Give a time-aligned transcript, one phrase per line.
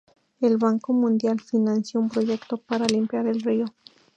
[0.39, 3.65] El Banco Mundial financió un proyecto para limpiar el río.